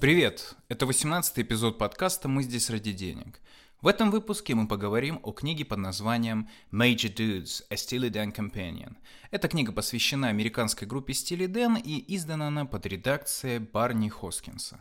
Привет! 0.00 0.56
Это 0.70 0.86
18 0.86 1.40
эпизод 1.40 1.76
подкаста 1.76 2.26
«Мы 2.26 2.42
здесь 2.42 2.70
ради 2.70 2.90
денег». 2.90 3.38
В 3.82 3.86
этом 3.86 4.10
выпуске 4.10 4.54
мы 4.54 4.66
поговорим 4.66 5.20
о 5.22 5.32
книге 5.32 5.66
под 5.66 5.80
названием 5.80 6.48
Major 6.72 7.14
Dudes– 7.14 7.62
A 7.68 7.74
Steely 7.74 8.08
Dan 8.08 8.34
Companion. 8.34 8.96
Эта 9.30 9.46
книга 9.48 9.72
посвящена 9.72 10.28
американской 10.28 10.88
группе 10.88 11.12
Steely 11.12 11.48
Dan 11.48 11.78
и 11.78 12.02
издана 12.16 12.48
она 12.48 12.64
под 12.64 12.86
редакцией 12.86 13.58
Барни 13.58 14.08
Хоскинса. 14.08 14.80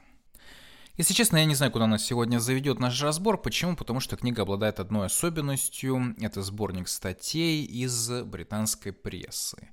Если 0.96 1.14
честно, 1.14 1.36
я 1.36 1.44
не 1.44 1.56
знаю, 1.56 1.74
куда 1.74 1.86
нас 1.86 2.06
сегодня 2.06 2.40
заведет 2.40 2.80
наш 2.80 3.02
разбор. 3.02 3.42
Почему? 3.42 3.76
Потому 3.76 4.00
что 4.00 4.16
книга 4.16 4.44
обладает 4.44 4.80
одной 4.80 5.08
особенностью. 5.08 6.16
Это 6.22 6.42
сборник 6.44 6.88
статей 6.88 7.66
из 7.66 8.10
британской 8.24 8.94
прессы. 8.94 9.68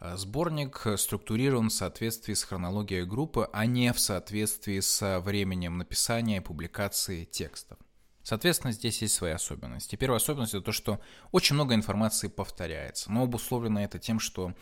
Э, 0.00 0.16
сборник 0.16 0.86
структурирован 0.96 1.68
в 1.68 1.72
соответствии 1.72 2.34
с 2.34 2.44
хронологией 2.44 3.04
группы, 3.04 3.48
а 3.52 3.66
не 3.66 3.92
в 3.92 4.00
соответствии 4.00 4.80
с 4.80 5.20
временем 5.20 5.78
написания 5.78 6.38
и 6.38 6.40
публикации 6.40 7.24
текстов. 7.24 7.78
Соответственно, 8.22 8.72
здесь 8.72 9.00
есть 9.00 9.14
свои 9.14 9.32
особенности. 9.32 9.96
Первая 9.96 10.18
особенность 10.18 10.54
это 10.54 10.62
то, 10.62 10.72
что 10.72 11.00
очень 11.32 11.54
много 11.54 11.74
информации 11.74 12.28
повторяется, 12.28 13.10
но 13.10 13.22
обусловлено 13.22 13.82
это 13.82 13.98
тем, 13.98 14.20
что 14.20 14.54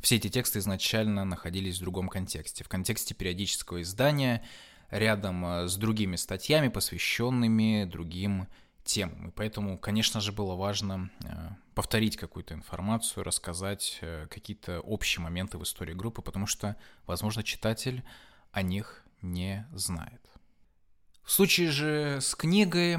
все 0.00 0.16
эти 0.16 0.28
тексты 0.28 0.58
изначально 0.58 1.24
находились 1.24 1.78
в 1.78 1.80
другом 1.80 2.08
контексте, 2.08 2.62
в 2.62 2.68
контексте 2.68 3.14
периодического 3.14 3.80
издания, 3.80 4.44
рядом 4.90 5.44
э, 5.46 5.68
с 5.68 5.76
другими 5.76 6.16
статьями, 6.16 6.68
посвященными 6.68 7.84
другим 7.90 8.48
темам. 8.86 9.28
И 9.28 9.30
поэтому, 9.30 9.78
конечно 9.78 10.20
же, 10.20 10.32
было 10.32 10.54
важно 10.54 11.10
э, 11.24 11.50
повторить 11.74 12.16
какую-то 12.16 12.54
информацию, 12.54 13.24
рассказать 13.24 13.98
э, 14.00 14.26
какие-то 14.30 14.80
общие 14.80 15.22
моменты 15.22 15.58
в 15.58 15.62
истории 15.62 15.92
группы, 15.92 16.22
потому 16.22 16.46
что, 16.46 16.76
возможно, 17.06 17.42
читатель 17.42 18.02
о 18.52 18.62
них 18.62 19.04
не 19.20 19.66
знает. 19.74 20.22
В 21.22 21.30
случае 21.30 21.70
же 21.70 22.18
с 22.20 22.34
книгой 22.34 22.98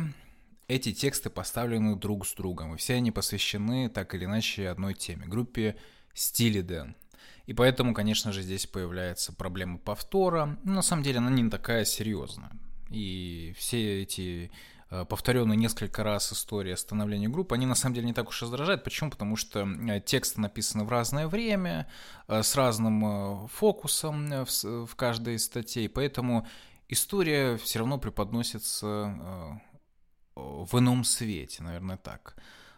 эти 0.68 0.94
тексты 0.94 1.30
поставлены 1.30 1.96
друг 1.96 2.28
с 2.28 2.34
другом, 2.34 2.76
и 2.76 2.78
все 2.78 2.96
они 2.96 3.12
посвящены 3.12 3.90
так 3.90 4.14
или 4.14 4.26
иначе 4.26 4.70
одной 4.70 4.94
теме, 4.94 5.26
группе 5.26 5.78
Стили 6.14 6.62
Дэн. 6.62 6.96
И 7.46 7.54
поэтому, 7.54 7.94
конечно 7.94 8.34
же, 8.34 8.42
здесь 8.42 8.68
появляется 8.68 9.34
проблема 9.34 9.78
повтора. 9.78 10.58
Но 10.64 10.74
на 10.74 10.82
самом 10.82 11.04
деле 11.04 11.20
она 11.20 11.30
не 11.30 11.50
такая 11.50 11.86
серьезная. 11.86 12.52
И 12.90 13.54
все 13.58 14.04
эти 14.04 14.52
э, 14.90 15.06
повторенные 15.06 15.58
несколько 15.58 16.04
раз 16.04 16.32
истории 16.34 16.74
становления 16.76 17.30
группы, 17.30 17.56
они 17.56 17.66
на 17.66 17.76
самом 17.76 17.96
деле 17.96 18.08
не 18.08 18.14
так 18.14 18.30
уж 18.30 18.42
раздражают. 18.42 18.84
Почему? 18.84 19.10
Потому 19.10 19.36
что 19.36 19.62
э, 19.62 20.02
тексты 20.02 20.42
написаны 20.42 20.84
в 20.84 20.90
разное 20.90 21.28
время, 21.28 21.88
э, 22.28 22.44
с 22.44 22.56
разным 22.56 23.48
фокусом 23.48 24.46
в 24.46 24.96
каждой 24.96 25.36
из 25.36 25.46
статей, 25.46 25.90
поэтому 25.90 26.48
история 26.88 27.58
все 27.58 27.80
равно 27.80 27.98
преподносится 27.98 29.62
в 30.36 30.78
ином 30.78 31.04
свете, 31.04 31.64
наверное, 31.64 31.98
так 31.98 32.36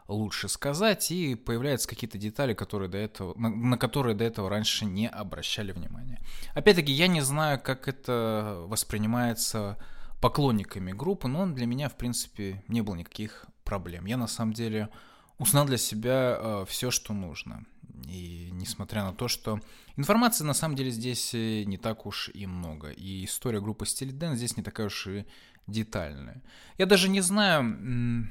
лучше 0.10 0.50
сказать, 0.50 1.12
и 1.12 1.36
появляются 1.36 1.88
какие-то 1.88 2.18
детали, 2.18 2.54
которые 2.54 2.90
до 2.90 2.98
этого, 2.98 3.38
на, 3.38 3.50
на 3.50 3.78
которые 3.78 4.16
до 4.16 4.24
этого 4.24 4.50
раньше 4.50 4.86
не 4.86 5.08
обращали 5.08 5.72
внимания. 5.72 6.20
Опять-таки, 6.56 6.92
я 6.92 7.08
не 7.08 7.22
знаю, 7.22 7.62
как 7.62 7.88
это 7.88 8.64
воспринимается 8.68 9.78
поклонниками 10.22 10.92
группы, 10.92 11.28
но 11.28 11.48
для 11.48 11.66
меня, 11.66 11.90
в 11.90 11.98
принципе, 11.98 12.64
не 12.68 12.82
было 12.82 12.96
никаких 12.96 13.46
проблем. 13.64 14.06
Я, 14.06 14.18
на 14.18 14.28
самом 14.28 14.54
деле, 14.54 14.90
узнал 15.38 15.66
для 15.66 15.78
себя 15.78 16.38
э, 16.38 16.66
все, 16.68 16.92
что 16.92 17.14
нужно. 17.14 17.66
И 18.08 18.50
несмотря 18.52 19.04
на 19.04 19.14
то, 19.14 19.28
что 19.28 19.60
информации 19.96 20.44
на 20.44 20.54
самом 20.54 20.76
деле 20.76 20.92
здесь 20.92 21.34
э, 21.34 21.64
не 21.64 21.78
так 21.78 22.06
уж 22.06 22.30
и 22.34 22.46
много. 22.46 22.90
И 22.90 23.26
история 23.26 23.62
группы 23.62 23.86
Стиль 23.86 24.12
Дэн 24.12 24.36
здесь 24.36 24.58
не 24.58 24.64
такая 24.64 24.88
уж 24.88 25.08
и 25.08 25.26
детальная. 25.68 26.42
Я 26.78 26.86
даже 26.86 27.10
не 27.10 27.22
знаю 27.22 28.28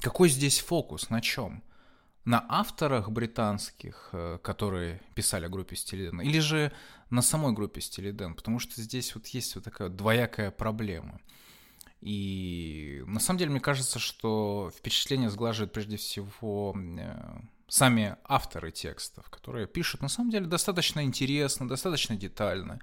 какой 0.00 0.30
здесь 0.30 0.60
фокус? 0.60 1.10
На 1.10 1.20
чем? 1.20 1.62
На 2.24 2.44
авторах 2.48 3.10
британских, 3.10 4.10
э, 4.12 4.38
которые 4.42 5.00
писали 5.14 5.46
о 5.46 5.48
группе 5.48 5.74
Стилиден, 5.74 6.20
или 6.20 6.38
же 6.38 6.70
на 7.08 7.22
самой 7.22 7.52
группе 7.52 7.80
Стилиден? 7.80 8.34
Потому 8.34 8.58
что 8.58 8.80
здесь 8.82 9.14
вот 9.14 9.26
есть 9.28 9.54
вот 9.54 9.64
такая 9.64 9.88
двоякая 9.88 10.50
проблема. 10.50 11.20
И 12.00 13.02
на 13.06 13.20
самом 13.20 13.38
деле 13.38 13.50
мне 13.50 13.60
кажется, 13.60 13.98
что 13.98 14.70
впечатление 14.76 15.30
сглаживает 15.30 15.72
прежде 15.72 15.96
всего 15.96 16.74
э, 16.76 17.40
сами 17.68 18.16
авторы 18.24 18.70
текстов, 18.70 19.28
которые 19.30 19.66
пишут 19.66 20.02
на 20.02 20.08
самом 20.08 20.30
деле 20.30 20.46
достаточно 20.46 21.04
интересно, 21.04 21.68
достаточно 21.68 22.16
детально. 22.16 22.80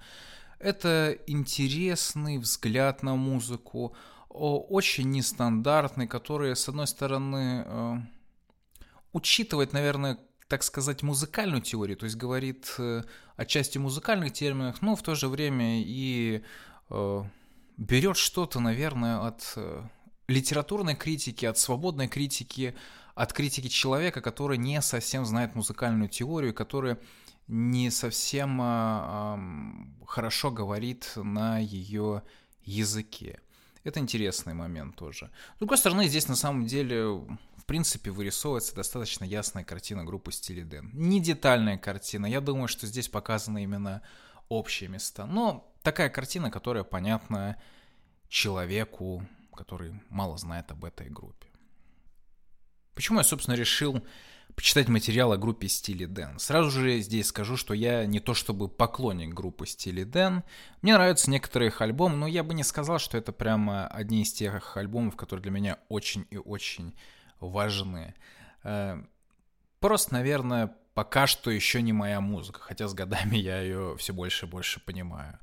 Это 0.58 1.16
интересный 1.26 2.38
взгляд 2.38 3.02
на 3.02 3.14
музыку, 3.14 3.94
очень 4.28 5.10
нестандартный, 5.10 6.06
который, 6.08 6.54
с 6.54 6.68
одной 6.68 6.86
стороны, 6.86 7.64
э, 7.66 7.96
учитывает, 9.12 9.72
наверное, 9.72 10.18
так 10.48 10.62
сказать, 10.62 11.02
музыкальную 11.02 11.62
теорию, 11.62 11.96
то 11.96 12.04
есть 12.04 12.16
говорит 12.16 12.74
э, 12.78 13.02
о 13.36 13.44
части 13.44 13.78
музыкальных 13.78 14.32
терминов, 14.32 14.80
но 14.80 14.96
в 14.96 15.02
то 15.02 15.14
же 15.14 15.28
время 15.28 15.82
и 15.82 16.42
э, 16.90 17.24
берет 17.76 18.16
что-то, 18.16 18.60
наверное, 18.60 19.20
от 19.26 19.56
литературной 20.26 20.94
критики, 20.94 21.44
от 21.44 21.58
свободной 21.58 22.08
критики, 22.08 22.74
от 23.14 23.32
критики 23.32 23.68
человека, 23.68 24.20
который 24.20 24.58
не 24.58 24.80
совсем 24.82 25.24
знает 25.24 25.54
музыкальную 25.54 26.08
теорию, 26.08 26.54
который 26.54 26.96
не 27.48 27.90
совсем 27.90 28.58
хорошо 30.06 30.50
говорит 30.50 31.12
на 31.16 31.58
ее 31.58 32.22
языке. 32.62 33.40
Это 33.84 34.00
интересный 34.00 34.54
момент 34.54 34.96
тоже. 34.96 35.30
С 35.56 35.58
другой 35.58 35.78
стороны, 35.78 36.08
здесь 36.08 36.28
на 36.28 36.36
самом 36.36 36.66
деле, 36.66 37.22
принципе, 37.68 38.10
вырисовывается 38.10 38.74
достаточно 38.74 39.24
ясная 39.24 39.62
картина 39.62 40.02
группы 40.02 40.32
Стили 40.32 40.62
Дэн. 40.62 40.90
Не 40.94 41.20
детальная 41.20 41.76
картина. 41.76 42.24
Я 42.26 42.40
думаю, 42.40 42.66
что 42.66 42.86
здесь 42.86 43.08
показаны 43.08 43.62
именно 43.62 44.02
общие 44.48 44.88
места. 44.88 45.26
Но 45.26 45.70
такая 45.82 46.08
картина, 46.08 46.50
которая 46.50 46.82
понятна 46.82 47.60
человеку, 48.28 49.22
который 49.54 50.00
мало 50.08 50.38
знает 50.38 50.70
об 50.70 50.84
этой 50.84 51.10
группе. 51.10 51.46
Почему 52.94 53.18
я, 53.18 53.24
собственно, 53.24 53.54
решил 53.54 54.02
почитать 54.56 54.88
материал 54.88 55.30
о 55.32 55.36
группе 55.36 55.68
Стили 55.68 56.06
Дэн. 56.06 56.38
Сразу 56.38 56.70
же 56.70 57.00
здесь 57.00 57.26
скажу, 57.26 57.58
что 57.58 57.74
я 57.74 58.06
не 58.06 58.18
то 58.18 58.32
чтобы 58.32 58.68
поклонник 58.68 59.34
группы 59.34 59.66
Стили 59.66 60.04
Дэн. 60.04 60.42
Мне 60.80 60.94
нравятся 60.94 61.30
некоторые 61.30 61.68
их 61.68 61.82
альбомы, 61.82 62.16
но 62.16 62.26
я 62.26 62.42
бы 62.42 62.54
не 62.54 62.64
сказал, 62.64 62.98
что 62.98 63.18
это 63.18 63.32
прямо 63.32 63.86
одни 63.88 64.22
из 64.22 64.32
тех 64.32 64.76
альбомов, 64.76 65.16
которые 65.16 65.42
для 65.42 65.52
меня 65.52 65.78
очень 65.90 66.26
и 66.30 66.38
очень 66.38 66.94
важны. 67.40 68.14
Э, 68.64 69.02
просто, 69.80 70.14
наверное, 70.14 70.74
пока 70.94 71.26
что 71.26 71.50
еще 71.50 71.82
не 71.82 71.92
моя 71.92 72.20
музыка, 72.20 72.60
хотя 72.60 72.88
с 72.88 72.94
годами 72.94 73.36
я 73.36 73.60
ее 73.60 73.96
все 73.98 74.12
больше 74.12 74.46
и 74.46 74.48
больше 74.48 74.80
понимаю. 74.80 75.38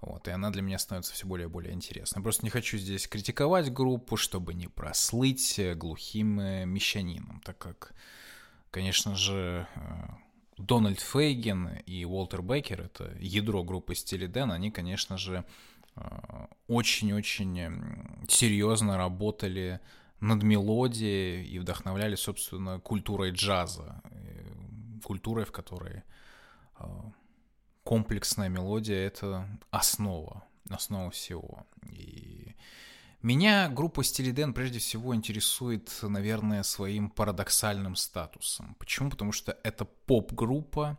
Вот, 0.00 0.28
и 0.28 0.30
она 0.30 0.50
для 0.50 0.62
меня 0.62 0.78
становится 0.78 1.12
все 1.12 1.26
более 1.26 1.46
и 1.46 1.50
более 1.50 1.74
интересной. 1.74 2.22
просто 2.22 2.44
не 2.44 2.50
хочу 2.50 2.78
здесь 2.78 3.06
критиковать 3.06 3.70
группу, 3.70 4.16
чтобы 4.16 4.54
не 4.54 4.66
прослыть 4.66 5.60
глухим 5.74 6.40
э, 6.40 6.64
мещанином, 6.64 7.40
так 7.44 7.58
как 7.58 7.92
Конечно 8.70 9.16
же, 9.16 9.66
э, 9.74 9.80
Дональд 10.56 11.00
Фейген 11.00 11.70
и 11.86 12.04
Уолтер 12.04 12.42
Бейкер, 12.42 12.82
это 12.82 13.16
ядро 13.18 13.64
группы 13.64 13.94
Стили 13.94 14.26
Дэн, 14.26 14.52
они, 14.52 14.70
конечно 14.70 15.18
же, 15.18 15.44
э, 15.96 16.00
очень-очень 16.68 17.72
серьезно 18.28 18.96
работали 18.96 19.80
над 20.20 20.42
мелодией 20.42 21.44
и 21.44 21.58
вдохновляли, 21.58 22.14
собственно, 22.14 22.80
культурой 22.80 23.30
джаза, 23.32 24.02
э, 24.04 25.00
культурой, 25.02 25.44
в 25.44 25.52
которой 25.52 26.02
комплексная 27.82 28.48
мелодия— 28.48 29.06
это 29.06 29.46
основа, 29.70 30.44
основа 30.70 31.10
всего. 31.10 31.66
И 31.86 32.54
меня 33.22 33.68
группа 33.68 34.02
Стилиден 34.02 34.54
прежде 34.54 34.78
всего 34.78 35.14
интересует, 35.14 35.90
наверное, 36.02 36.62
своим 36.62 37.10
парадоксальным 37.10 37.96
статусом. 37.96 38.76
Почему? 38.78 39.10
Потому 39.10 39.32
что 39.32 39.58
это 39.62 39.84
поп-группа, 39.84 40.98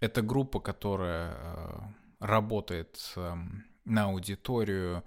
это 0.00 0.22
группа, 0.22 0.58
которая 0.58 1.34
э, 1.34 1.80
работает 2.18 3.12
э, 3.14 3.36
на 3.84 4.04
аудиторию 4.04 5.04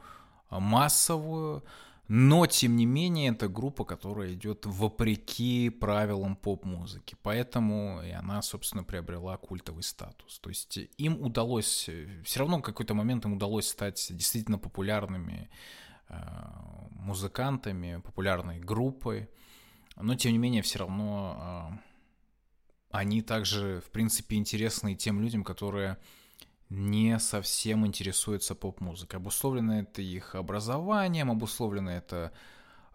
э, 0.50 0.60
массовую, 0.60 1.66
но, 2.07 2.46
тем 2.46 2.75
не 2.75 2.86
менее, 2.86 3.31
это 3.31 3.48
группа, 3.48 3.86
которая 3.86 4.34
идет 4.34 4.66
вопреки 4.66 5.69
правилам 5.69 6.36
поп-музыки. 6.36 7.16
Поэтому 7.22 8.02
и 8.04 8.12
она, 8.12 8.42
собственно, 8.42 8.84
приобрела 8.84 9.38
культовый 9.38 9.84
статус. 9.84 10.40
То 10.40 10.50
есть 10.50 10.80
им 10.98 11.22
удалось, 11.22 11.90
все 12.24 12.40
равно 12.40 12.60
в 12.60 12.62
какой-то 12.62 12.94
момент 12.94 13.25
им 13.25 13.34
удалось 13.34 13.68
стать 13.68 14.07
действительно 14.12 14.57
популярными 14.57 15.50
Э, 16.07 16.18
музыкантами, 16.92 18.02
популярной 18.04 18.60
группой, 18.60 19.30
но 19.96 20.16
тем 20.16 20.31
не 20.31 20.40
менее 20.40 20.63
все 20.63 20.80
равно 20.80 21.72
э, 21.72 21.78
они 22.92 23.22
также, 23.22 23.81
в 23.86 23.92
принципе, 23.92 24.36
интересны 24.36 24.96
тем 24.96 25.22
людям, 25.22 25.44
которые 25.44 25.98
не 26.70 27.20
совсем 27.20 27.86
интересуются 27.86 28.56
поп-музыкой. 28.56 29.20
Обусловлено 29.20 29.80
это 29.80 30.02
их 30.02 30.36
образованием, 30.36 31.32
обусловлено 31.32 31.92
это 31.92 32.32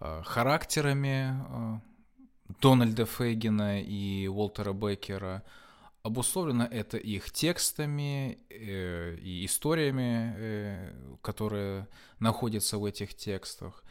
э, 0.01 0.23
характерами 0.25 1.35
э, 1.49 1.81
Дональда 2.61 3.07
Фейгина 3.07 3.81
и 3.81 4.27
Уолтера 4.27 4.73
Беккера. 4.73 5.43
Обусловлено 6.03 6.65
это 6.65 6.97
их 6.97 7.31
текстами 7.31 8.39
э, 8.49 9.17
и 9.17 9.45
историями, 9.45 10.35
э, 10.37 11.17
которые 11.23 11.87
находятся 12.19 12.79
в 12.79 12.85
этих 12.85 13.15
текстах. 13.15 13.85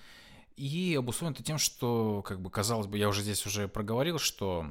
И 0.58 0.96
обусловлено 0.98 1.36
это 1.36 1.44
тем, 1.44 1.58
что, 1.58 2.22
как 2.22 2.42
бы, 2.42 2.50
казалось 2.50 2.88
бы, 2.88 2.98
я 2.98 3.08
уже 3.08 3.22
здесь 3.22 3.46
уже 3.46 3.70
проговорил, 3.70 4.20
что 4.20 4.66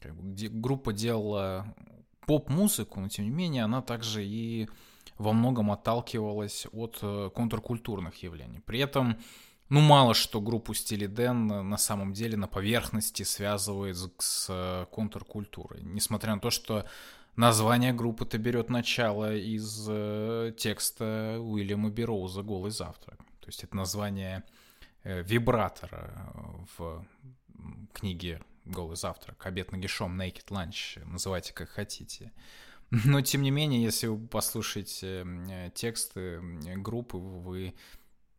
как 0.00 0.14
бы, 0.14 0.48
группа 0.48 0.94
делала 0.94 1.74
поп-музыку, 2.26 3.00
но 3.00 3.08
тем 3.08 3.24
не 3.24 3.30
менее 3.30 3.64
она 3.64 3.82
также 3.82 4.24
и 4.24 4.68
во 5.18 5.32
многом 5.32 5.70
отталкивалась 5.70 6.66
от 6.72 6.98
э, 7.02 7.30
контркультурных 7.34 8.22
явлений. 8.22 8.60
При 8.60 8.80
этом, 8.80 9.18
ну, 9.68 9.80
мало 9.80 10.14
что 10.14 10.40
группу 10.40 10.74
Стили 10.74 11.06
Дэн 11.06 11.68
на 11.68 11.78
самом 11.78 12.12
деле 12.12 12.36
на 12.36 12.48
поверхности 12.48 13.22
связывает 13.22 13.96
с 14.18 14.46
э, 14.50 14.86
контркультурой. 14.90 15.82
Несмотря 15.82 16.34
на 16.34 16.40
то, 16.40 16.50
что 16.50 16.84
название 17.36 17.92
группы-то 17.92 18.36
берет 18.38 18.68
начало 18.68 19.34
из 19.34 19.86
э, 19.88 20.52
текста 20.58 21.38
Уильяма 21.40 21.90
Бероуза 21.90 22.42
«Голый 22.42 22.70
завтрак». 22.70 23.18
То 23.40 23.46
есть 23.46 23.64
это 23.64 23.76
название 23.76 24.42
вибратора 25.04 26.32
в 26.76 27.06
книге 27.92 28.40
голый 28.66 28.96
завтрак, 28.96 29.44
обед 29.46 29.72
нагишом, 29.72 30.20
naked 30.20 30.46
lunch, 30.48 31.02
называйте 31.04 31.52
как 31.52 31.70
хотите. 31.70 32.32
Но, 32.90 33.20
тем 33.20 33.42
не 33.42 33.50
менее, 33.50 33.82
если 33.82 34.06
вы 34.06 34.26
послушаете 34.26 35.24
э, 35.24 35.70
тексты 35.74 36.40
группы, 36.76 37.16
вы 37.16 37.74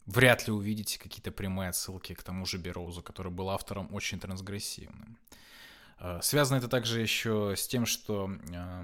вряд 0.06 0.48
ли 0.48 0.54
увидите 0.54 1.00
какие-то 1.00 1.32
прямые 1.32 1.70
отсылки 1.70 2.14
к 2.14 2.24
тому 2.24 2.46
же 2.46 2.58
Бероузу, 2.58 3.04
который 3.04 3.32
был 3.32 3.50
автором 3.50 3.94
очень 3.94 4.20
трансгрессивным. 4.20 5.18
Э, 6.00 6.20
связано 6.22 6.58
это 6.58 6.68
также 6.68 7.02
еще 7.02 7.56
с 7.58 7.68
тем, 7.68 7.86
что 7.86 8.32
э, 8.50 8.84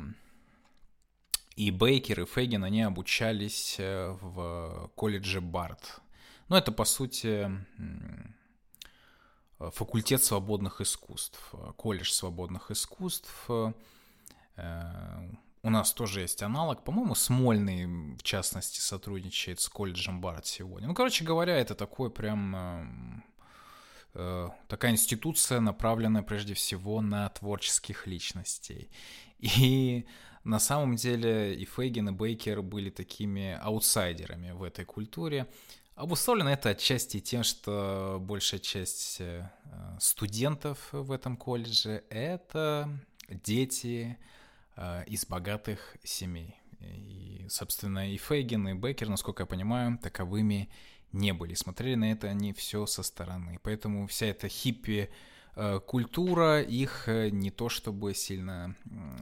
и 1.55 1.71
Бейкер, 1.71 2.21
и 2.21 2.25
Фейгин, 2.25 2.63
они 2.63 2.81
обучались 2.81 3.75
в 3.77 4.91
колледже 4.95 5.39
Барт. 5.39 6.01
Ну, 6.49 6.55
это, 6.55 6.71
по 6.71 6.83
сути, 6.83 7.49
Э, 7.77 8.42
факультет 9.71 10.23
свободных 10.23 10.81
искусств, 10.81 11.39
э, 11.53 11.71
колледж 11.75 12.11
свободных 12.11 12.71
искусств. 12.71 13.49
Э, 13.49 15.31
у 15.61 15.69
нас 15.69 15.93
тоже 15.93 16.21
есть 16.21 16.43
аналог. 16.43 16.83
По-моему, 16.83 17.15
Смольный, 17.15 18.15
в 18.15 18.23
частности, 18.23 18.79
сотрудничает 18.79 19.59
с 19.59 19.69
колледжем 19.69 20.19
Барт 20.19 20.45
сегодня. 20.45 20.87
Ну, 20.87 20.93
короче 20.93 21.23
говоря, 21.23 21.57
это 21.57 21.73
такой 21.73 22.09
прям 22.11 23.23
такая 24.67 24.91
институция, 24.91 25.59
направленная 25.59 26.21
прежде 26.21 26.53
всего 26.53 27.01
на 27.01 27.29
творческих 27.29 28.05
личностей. 28.05 28.91
И 29.39 30.05
на 30.43 30.59
самом 30.59 30.95
деле 30.95 31.55
и 31.55 31.65
Фейгин, 31.65 32.09
и 32.09 32.11
Бейкер 32.11 32.61
были 32.61 32.89
такими 32.89 33.57
аутсайдерами 33.61 34.51
в 34.51 34.63
этой 34.63 34.85
культуре. 34.85 35.47
Обусловлено 35.95 36.49
это 36.49 36.69
отчасти 36.69 37.19
тем, 37.19 37.43
что 37.43 38.17
большая 38.19 38.59
часть 38.59 39.17
э, 39.19 39.47
студентов 39.99 40.89
в 40.91 41.11
этом 41.11 41.37
колледже— 41.37 42.03
это 42.09 42.89
дети 43.29 44.17
э, 44.75 45.03
из 45.05 45.27
богатых 45.27 45.95
семей. 46.03 46.55
И, 46.79 47.45
собственно, 47.47 48.11
и 48.11 48.17
Фейгин, 48.17 48.69
и 48.69 48.73
Беккер, 48.73 49.07
насколько 49.07 49.43
я 49.43 49.47
понимаю, 49.47 49.99
таковыми 49.99 50.67
не 51.11 51.31
были. 51.31 51.53
Смотрели 51.53 51.93
на 51.93 52.11
это 52.11 52.27
они 52.27 52.53
все 52.53 52.87
со 52.87 53.03
стороны. 53.03 53.59
Поэтому 53.61 54.07
вся 54.07 54.25
эта 54.25 54.47
хиппи 54.47 55.11
э, 55.55 55.79
культура 55.85 56.63
их 56.63 57.07
не 57.07 57.51
то 57.51 57.69
чтобы 57.69 58.15
сильно 58.15 58.75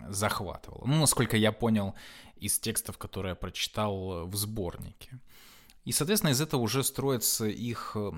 захватывала. 0.07 0.85
Ну, 0.85 1.01
насколько 1.01 1.35
я 1.35 1.51
понял 1.51 1.95
из 2.38 2.57
текстов, 2.59 2.97
которые 2.97 3.31
я 3.31 3.35
прочитал 3.35 4.25
в 4.25 4.35
сборнике. 4.38 5.19
И, 5.86 5.92
соответственно, 5.92 6.31
из 6.31 6.42
этого 6.42 6.62
уже 6.62 6.83
строится 6.83 7.48
их 7.48 7.94
э, 7.95 8.12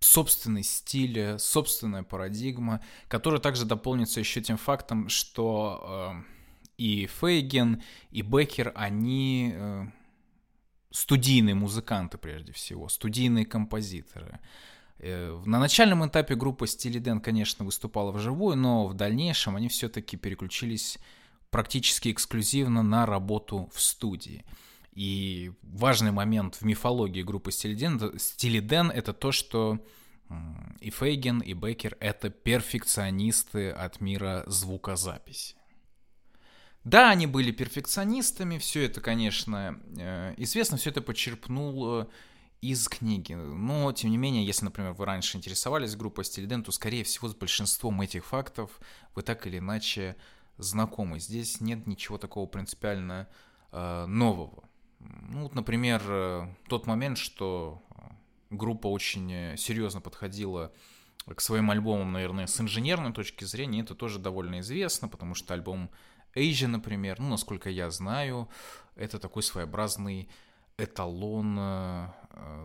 собственный 0.00 0.62
стиль, 0.62 1.38
собственная 1.38 2.02
парадигма, 2.02 2.82
которая 3.08 3.40
также 3.40 3.64
дополнится 3.64 4.20
еще 4.20 4.42
тем 4.42 4.56
фактом, 4.56 5.08
что 5.08 6.22
э, 6.22 6.36
и 6.78 7.06
Фейген, 7.06 7.82
и 8.10 8.22
Беккер, 8.22 8.72
они 8.74 9.52
э, 9.54 9.86
студийные 10.90 11.54
музыканты 11.54 12.18
прежде 12.18 12.52
всего, 12.52 12.88
студийные 12.88 13.46
композиторы. 13.46 14.40
Э, 14.98 15.42
на 15.44 15.58
начальном 15.58 16.06
этапе 16.06 16.34
группа 16.34 16.66
Стили 16.66 16.98
конечно, 17.20 17.64
выступала 17.64 18.12
вживую, 18.12 18.56
но 18.56 18.86
в 18.86 18.94
дальнейшем 18.94 19.56
они 19.56 19.68
все-таки 19.68 20.16
переключились 20.16 20.98
практически 21.50 22.10
эксклюзивно 22.10 22.82
на 22.82 23.06
работу 23.06 23.70
в 23.72 23.80
студии. 23.80 24.44
И 24.96 25.52
важный 25.62 26.10
момент 26.10 26.56
в 26.56 26.62
мифологии 26.62 27.22
группы 27.22 27.52
Стили 27.52 28.60
Дэн, 28.60 28.90
это 28.90 29.12
то, 29.12 29.30
что 29.30 29.78
и 30.80 30.90
Фейген, 30.90 31.40
и 31.40 31.52
Беккер— 31.52 31.96
это 32.00 32.30
перфекционисты 32.30 33.70
от 33.70 34.00
мира 34.00 34.42
звукозаписи. 34.46 35.54
Да, 36.82 37.10
они 37.10 37.26
были 37.26 37.50
перфекционистами, 37.50 38.58
все 38.58 38.86
это, 38.86 39.00
конечно, 39.00 39.78
э, 39.98 40.34
известно, 40.38 40.78
все 40.78 40.90
это 40.90 41.02
почерпнул 41.02 42.08
из 42.62 42.88
книги. 42.88 43.34
Но, 43.34 43.92
тем 43.92 44.10
не 44.10 44.16
менее, 44.16 44.46
если, 44.46 44.64
например, 44.64 44.92
вы 44.92 45.04
раньше 45.04 45.36
интересовались 45.36 45.94
группой 45.94 46.24
Стилиден, 46.24 46.62
то, 46.62 46.72
скорее 46.72 47.04
всего, 47.04 47.28
с 47.28 47.34
большинством 47.34 48.00
этих 48.00 48.24
фактов 48.24 48.80
вы 49.14 49.22
так 49.22 49.46
или 49.46 49.58
иначе 49.58 50.16
знакомы. 50.56 51.20
Здесь 51.20 51.60
нет 51.60 51.86
ничего 51.86 52.16
такого 52.16 52.46
принципиально 52.46 53.28
э, 53.72 54.06
нового. 54.06 54.65
Ну, 55.00 55.42
вот, 55.42 55.54
например, 55.54 56.02
э, 56.06 56.48
тот 56.68 56.86
момент, 56.86 57.18
что 57.18 57.82
э, 57.90 58.02
группа 58.50 58.86
очень 58.86 59.32
э, 59.32 59.56
серьезно 59.56 60.00
подходила 60.00 60.72
к 61.26 61.40
своим 61.40 61.70
альбомам, 61.70 62.12
наверное, 62.12 62.46
с 62.46 62.60
инженерной 62.60 63.12
точки 63.12 63.44
зрения, 63.44 63.80
это 63.80 63.94
тоже 63.94 64.18
довольно 64.18 64.60
известно, 64.60 65.08
потому 65.08 65.34
что 65.34 65.54
альбом 65.54 65.90
Asia, 66.34 66.68
например, 66.68 67.18
ну, 67.18 67.30
насколько 67.30 67.68
я 67.68 67.90
знаю, 67.90 68.48
это 68.94 69.18
такой 69.18 69.42
своеобразный 69.42 70.28
эталон 70.78 71.56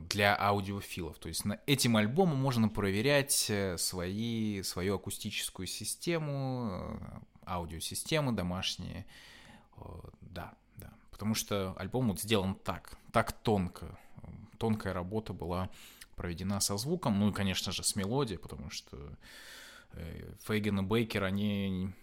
для 0.10 0.38
аудиофилов. 0.38 1.18
То 1.18 1.30
есть 1.30 1.46
на 1.46 1.60
этим 1.66 1.96
альбомом 1.96 2.38
можно 2.38 2.68
проверять 2.68 3.52
свои, 3.78 4.62
свою 4.64 4.96
акустическую 4.96 5.66
систему, 5.66 7.00
аудиосистемы 7.46 8.34
домашние. 8.34 9.06
Да, 10.20 10.54
потому 11.22 11.36
что 11.36 11.76
альбом 11.78 12.08
вот 12.08 12.20
сделан 12.20 12.56
так, 12.56 12.98
так 13.12 13.32
тонко. 13.32 13.96
Тонкая 14.58 14.92
работа 14.92 15.34
была 15.34 15.70
проведена 16.16 16.60
со 16.60 16.78
звуком, 16.78 17.20
ну 17.20 17.30
и, 17.30 17.32
конечно 17.32 17.72
же, 17.72 17.84
с 17.84 17.96
мелодией, 17.96 18.40
потому 18.40 18.72
что 18.72 18.98
э, 19.92 20.34
Фейген 20.48 20.80
и 20.80 20.82
Бейкер, 20.82 21.24
они 21.24 21.94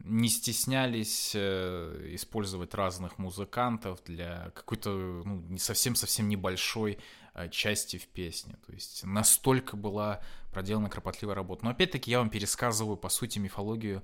не 0.00 0.28
стеснялись 0.28 1.32
э, 1.34 2.10
использовать 2.10 2.74
разных 2.74 3.16
музыкантов 3.16 4.04
для 4.04 4.50
какой-то 4.50 4.90
ну, 5.24 5.40
не 5.48 5.58
совсем-совсем 5.58 6.28
небольшой 6.28 6.98
э, 7.32 7.48
части 7.48 7.96
в 7.96 8.06
песне. 8.06 8.58
То 8.66 8.74
есть 8.74 9.02
настолько 9.02 9.78
была 9.78 10.20
проделана 10.52 10.90
кропотливая 10.90 11.36
работа. 11.36 11.64
Но 11.64 11.70
опять-таки 11.70 12.10
я 12.10 12.18
вам 12.18 12.28
пересказываю, 12.28 12.98
по 12.98 13.08
сути, 13.08 13.38
мифологию 13.38 14.02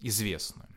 известную. 0.00 0.68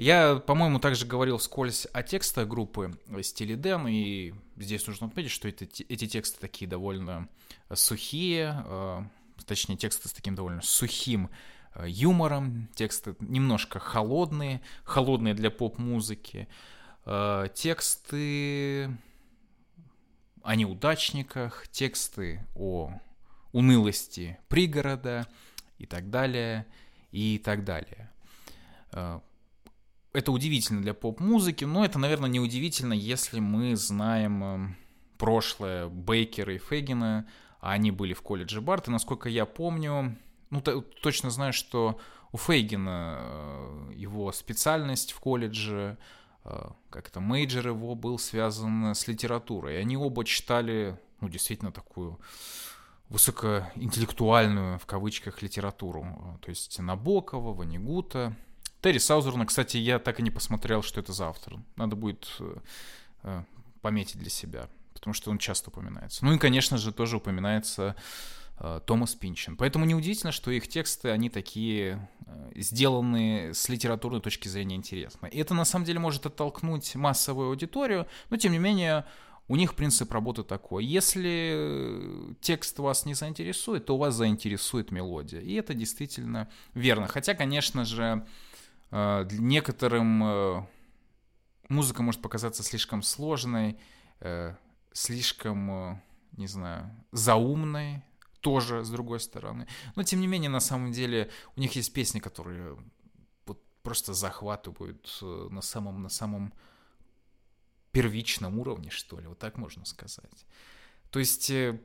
Я, 0.00 0.36
по-моему, 0.36 0.78
также 0.78 1.04
говорил 1.04 1.36
вскользь 1.36 1.86
о 1.92 2.02
текстах 2.02 2.48
группы 2.48 2.98
Стили 3.22 3.54
Дэн, 3.54 3.86
и 3.86 4.32
здесь 4.56 4.86
нужно 4.86 5.08
отметить, 5.08 5.30
что 5.30 5.46
это, 5.46 5.66
эти 5.66 6.06
тексты 6.06 6.40
такие 6.40 6.66
довольно 6.66 7.28
сухие, 7.74 8.64
э, 8.64 9.02
точнее, 9.44 9.76
тексты 9.76 10.08
с 10.08 10.12
таким 10.12 10.34
довольно 10.34 10.62
сухим 10.62 11.28
э, 11.74 11.84
юмором, 11.86 12.70
тексты 12.74 13.14
немножко 13.20 13.78
холодные, 13.78 14.62
холодные 14.84 15.34
для 15.34 15.50
поп-музыки, 15.50 16.48
э, 17.04 17.48
тексты 17.54 18.96
о 20.42 20.56
неудачниках, 20.56 21.68
тексты 21.68 22.46
о 22.54 22.90
унылости 23.52 24.38
пригорода 24.48 25.26
и 25.76 25.84
так 25.84 26.08
далее, 26.08 26.66
и 27.10 27.36
так 27.36 27.64
далее 27.64 28.10
это 28.92 30.32
удивительно 30.32 30.82
для 30.82 30.94
поп-музыки, 30.94 31.64
но 31.64 31.84
это, 31.84 31.98
наверное, 31.98 32.30
не 32.30 32.40
удивительно, 32.40 32.92
если 32.92 33.40
мы 33.40 33.76
знаем 33.76 34.44
эм, 34.44 34.76
прошлое 35.18 35.88
Бейкера 35.88 36.54
и 36.54 36.58
Фейгина, 36.58 37.28
а 37.60 37.72
они 37.72 37.90
были 37.90 38.14
в 38.14 38.22
колледже 38.22 38.60
Барт, 38.60 38.88
и 38.88 38.90
насколько 38.90 39.28
я 39.28 39.46
помню, 39.46 40.16
ну, 40.50 40.60
точно 40.60 41.30
знаю, 41.30 41.52
что 41.52 42.00
у 42.32 42.36
Фейгина 42.36 43.18
э, 43.20 43.92
его 43.94 44.32
специальность 44.32 45.12
в 45.12 45.20
колледже 45.20 45.98
как 46.90 47.08
это, 47.08 47.20
major 47.20 47.68
его 47.68 47.94
был 47.94 48.18
связан 48.18 48.94
с 48.94 49.06
литературой. 49.06 49.74
И 49.76 49.78
они 49.78 49.96
оба 49.96 50.24
читали, 50.24 50.98
ну, 51.20 51.28
действительно 51.28 51.72
такую 51.72 52.18
высокоинтеллектуальную, 53.08 54.78
в 54.78 54.86
кавычках, 54.86 55.42
литературу. 55.42 56.38
То 56.42 56.48
есть 56.48 56.78
Набокова, 56.78 57.52
Воннегута. 57.52 58.36
Терри 58.80 58.98
Саузерна, 58.98 59.46
кстати, 59.46 59.76
я 59.76 59.98
так 59.98 60.20
и 60.20 60.22
не 60.22 60.30
посмотрел, 60.30 60.82
что 60.82 61.00
это 61.00 61.12
за 61.12 61.28
автор. 61.28 61.58
Надо 61.76 61.96
будет 61.96 62.28
э, 63.22 63.42
пометить 63.82 64.18
для 64.18 64.30
себя, 64.30 64.68
потому 64.94 65.14
что 65.14 65.30
он 65.30 65.38
часто 65.38 65.70
упоминается. 65.70 66.24
Ну 66.24 66.32
и, 66.32 66.38
конечно 66.38 66.78
же, 66.78 66.92
тоже 66.92 67.18
упоминается 67.18 67.94
э, 68.58 68.80
Томас 68.86 69.14
Пинчен. 69.14 69.56
Поэтому 69.56 69.84
неудивительно, 69.84 70.32
что 70.32 70.50
их 70.50 70.66
тексты, 70.66 71.10
они 71.10 71.28
такие 71.28 72.08
э, 72.26 72.52
сделаны 72.56 73.52
с 73.52 73.68
литературной 73.68 74.22
точки 74.22 74.48
зрения 74.48 74.76
интересно. 74.76 75.26
И 75.26 75.38
это, 75.38 75.52
на 75.52 75.66
самом 75.66 75.84
деле, 75.84 75.98
может 75.98 76.24
оттолкнуть 76.24 76.94
массовую 76.94 77.48
аудиторию, 77.48 78.06
но, 78.30 78.38
тем 78.38 78.52
не 78.52 78.58
менее, 78.58 79.04
у 79.48 79.56
них 79.56 79.74
принцип 79.74 80.12
работы 80.12 80.44
такой. 80.44 80.84
Если 80.84 82.34
текст 82.40 82.78
вас 82.78 83.04
не 83.04 83.14
заинтересует, 83.14 83.84
то 83.84 83.98
вас 83.98 84.14
заинтересует 84.14 84.92
мелодия. 84.92 85.40
И 85.40 85.54
это 85.54 85.74
действительно 85.74 86.48
верно. 86.72 87.08
Хотя, 87.08 87.34
конечно 87.34 87.84
же, 87.84 88.02
э, 88.04 88.26
некоторым 88.90 90.24
э, 90.24 90.66
музыка 91.68 92.02
может 92.02 92.22
показаться 92.22 92.62
слишком 92.62 93.02
сложной, 93.02 93.78
э, 94.20 94.54
слишком, 94.92 96.02
не 96.32 96.46
знаю, 96.46 96.90
заумной, 97.12 98.02
тоже 98.40 98.84
с 98.84 98.90
другой 98.90 99.20
стороны. 99.20 99.66
Но 99.96 100.02
тем 100.02 100.20
не 100.20 100.26
менее, 100.26 100.50
на 100.50 100.60
самом 100.60 100.92
деле, 100.92 101.30
у 101.56 101.60
них 101.60 101.76
есть 101.76 101.92
песни, 101.92 102.20
которые 102.20 102.76
просто 103.82 104.12
захватывают 104.12 105.18
на 105.22 105.62
самом, 105.62 106.02
на 106.02 106.08
самом 106.08 106.52
первичном 107.92 108.58
уровне, 108.58 108.90
что 108.90 109.18
ли, 109.20 109.26
вот 109.26 109.38
так 109.38 109.56
можно 109.56 109.84
сказать. 109.84 110.46
То 111.10 111.18
есть 111.18 111.50
э, 111.50 111.80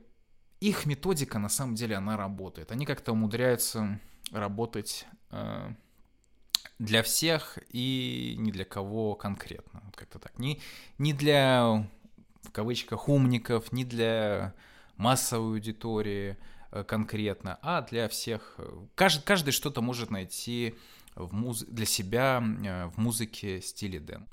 их 0.60 0.86
методика, 0.86 1.38
на 1.38 1.48
самом 1.48 1.74
деле, 1.74 1.96
она 1.96 2.16
работает. 2.16 2.70
Они 2.70 2.86
как-то 2.86 3.12
умудряются 3.12 4.00
работать 4.30 5.06
э, 5.30 5.74
для 6.78 7.02
всех 7.02 7.58
и 7.70 8.36
не 8.38 8.52
для 8.52 8.64
кого 8.64 9.14
конкретно. 9.14 9.82
Вот 9.84 9.96
как-то 9.96 10.18
так. 10.18 10.38
Не, 10.38 10.60
не 10.98 11.12
для, 11.12 11.88
в 12.42 12.50
кавычках, 12.52 13.08
умников, 13.08 13.72
не 13.72 13.84
для 13.84 14.54
массовой 14.96 15.56
аудитории 15.56 16.36
э, 16.70 16.84
конкретно, 16.84 17.58
а 17.62 17.82
для 17.82 18.08
всех. 18.08 18.58
Каждый, 18.94 19.22
каждый 19.24 19.50
что-то 19.52 19.80
может 19.80 20.10
найти 20.10 20.74
в 21.14 21.32
муз... 21.32 21.64
для 21.64 21.86
себя 21.86 22.42
э, 22.42 22.86
в 22.86 22.98
музыке 22.98 23.60
стиле 23.60 24.00
Дэн. 24.00 24.26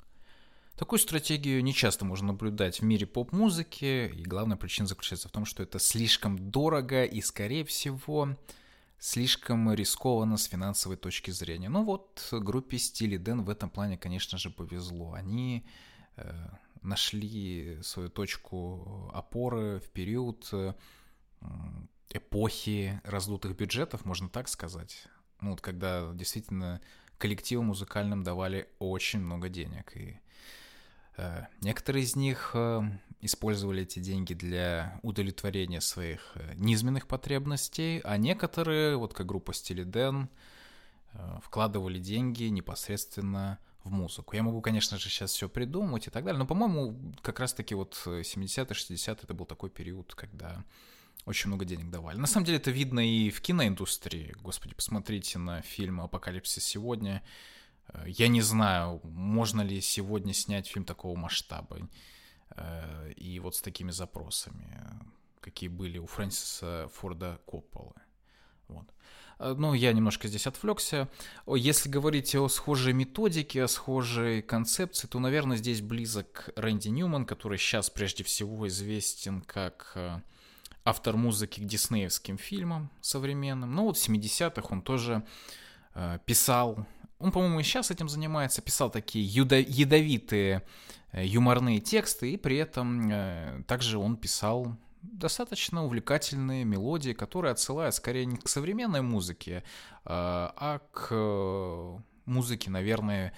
Такую 0.76 0.98
стратегию 0.98 1.62
не 1.62 1.72
часто 1.72 2.04
можно 2.04 2.28
наблюдать 2.28 2.80
в 2.80 2.84
мире 2.84 3.06
поп-музыки, 3.06 4.12
и 4.12 4.22
главная 4.24 4.56
причина 4.56 4.88
заключается 4.88 5.28
в 5.28 5.32
том, 5.32 5.44
что 5.44 5.62
это 5.62 5.78
слишком 5.78 6.50
дорого 6.50 7.04
и, 7.04 7.20
скорее 7.20 7.64
всего, 7.64 8.36
слишком 9.04 9.70
рискованно 9.74 10.38
с 10.38 10.44
финансовой 10.44 10.96
точки 10.96 11.30
зрения. 11.30 11.68
Ну 11.68 11.84
вот, 11.84 12.26
группе 12.32 12.78
Стили 12.78 13.18
Дэн 13.18 13.42
в 13.42 13.50
этом 13.50 13.68
плане, 13.68 13.98
конечно 13.98 14.38
же, 14.38 14.48
повезло. 14.48 15.12
Они 15.12 15.66
э, 16.16 16.48
нашли 16.80 17.78
свою 17.82 18.08
точку 18.08 19.10
опоры 19.12 19.80
в 19.80 19.90
период 19.90 20.48
э, 20.52 20.72
эпохи 22.08 23.02
раздутых 23.04 23.54
бюджетов, 23.54 24.06
можно 24.06 24.30
так 24.30 24.48
сказать. 24.48 25.06
Ну 25.42 25.50
вот 25.50 25.60
когда 25.60 26.10
действительно 26.14 26.80
коллективам 27.18 27.66
музыкальным 27.66 28.22
давали 28.22 28.70
очень 28.78 29.20
много 29.20 29.50
денег. 29.50 29.94
И 29.96 30.12
Э, 30.12 30.24
некоторые 31.60 32.04
из 32.04 32.16
них 32.16 32.50
э, 32.54 32.82
использовали 33.20 33.82
эти 33.82 33.98
деньги 33.98 34.34
для 34.34 34.98
удовлетворения 35.02 35.80
своих 35.80 36.32
э, 36.34 36.54
низменных 36.56 37.06
потребностей, 37.06 38.00
а 38.04 38.16
некоторые, 38.16 38.96
вот 38.96 39.14
как 39.14 39.26
группа 39.26 39.52
Стили 39.52 39.84
Дэн, 39.84 40.28
вкладывали 41.42 42.00
деньги 42.00 42.42
непосредственно 42.44 43.60
в 43.84 43.92
музыку. 43.92 44.34
Я 44.34 44.42
могу, 44.42 44.60
конечно 44.60 44.98
же, 44.98 45.08
сейчас 45.08 45.30
все 45.30 45.48
придумать 45.48 46.08
и 46.08 46.10
так 46.10 46.24
далее, 46.24 46.40
но, 46.40 46.44
по-моему, 46.44 47.14
как 47.22 47.38
раз-таки 47.38 47.76
вот 47.76 47.94
70-е, 48.04 48.64
60-е 48.64 49.18
это 49.22 49.32
был 49.32 49.46
такой 49.46 49.70
период, 49.70 50.12
когда 50.16 50.64
очень 51.24 51.48
много 51.48 51.64
денег 51.64 51.88
давали. 51.88 52.18
На 52.18 52.26
самом 52.26 52.46
деле 52.46 52.58
это 52.58 52.72
видно 52.72 52.98
и 52.98 53.30
в 53.30 53.40
киноиндустрии. 53.42 54.34
Господи, 54.42 54.74
посмотрите 54.74 55.38
на 55.38 55.62
фильм 55.62 56.00
«Апокалипсис 56.00 56.64
сегодня», 56.64 57.22
Э, 57.22 57.22
я 58.06 58.28
не 58.28 58.40
знаю, 58.40 59.00
можно 59.04 59.62
ли 59.62 59.80
сегодня 59.80 60.32
снять 60.32 60.66
фильм 60.66 60.84
такого 60.84 61.16
масштаба 61.16 61.88
э, 62.56 63.12
и 63.12 63.38
вот 63.40 63.54
с 63.54 63.62
такими 63.62 63.90
запросами, 63.90 64.82
какие 65.40 65.68
были 65.68 65.98
у 65.98 66.06
Фрэнсиса 66.06 66.90
Форда 66.94 67.40
Копполы. 67.46 67.94
Вот. 68.68 68.86
Э, 69.38 69.54
ну, 69.56 69.74
я 69.74 69.92
немножко 69.92 70.28
здесь 70.28 70.46
отвлекся. 70.46 71.08
Если 71.46 71.88
говорить 71.88 72.34
о 72.34 72.48
схожей 72.48 72.92
методике, 72.92 73.64
о 73.64 73.68
схожей 73.68 74.42
концепции, 74.42 75.06
то, 75.06 75.18
наверное, 75.18 75.56
здесь 75.56 75.80
близок 75.80 76.50
Рэнди 76.56 76.88
Ньюман, 76.88 77.26
который 77.26 77.58
сейчас 77.58 77.90
прежде 77.90 78.24
всего 78.24 78.66
известен 78.68 79.40
как 79.42 80.22
автор 80.84 81.16
музыки 81.16 81.60
к 81.60 81.64
диснеевским 81.64 82.38
фильмам 82.38 82.90
современным. 83.00 83.74
Но 83.74 83.84
вот 83.84 83.96
в 83.96 84.08
70-х 84.08 84.68
он 84.70 84.82
тоже 84.82 85.24
писал 86.26 86.86
он, 87.18 87.32
по-моему, 87.32 87.60
и 87.60 87.62
сейчас 87.62 87.90
этим 87.90 88.08
занимается, 88.08 88.62
писал 88.62 88.90
такие 88.90 89.24
ядовитые 89.24 90.62
э, 91.12 91.24
юморные 91.24 91.80
тексты, 91.80 92.32
и 92.32 92.36
при 92.36 92.56
этом 92.56 93.10
э, 93.10 93.62
также 93.66 93.98
он 93.98 94.16
писал 94.16 94.76
достаточно 95.02 95.84
увлекательные 95.84 96.64
мелодии, 96.64 97.12
которые 97.12 97.52
отсылают 97.52 97.94
скорее 97.94 98.26
не 98.26 98.36
к 98.36 98.48
современной 98.48 99.02
музыке, 99.02 99.62
а, 100.04 100.54
а 100.56 100.78
к 100.92 101.08
э, 101.10 101.98
музыке, 102.24 102.70
наверное, 102.70 103.34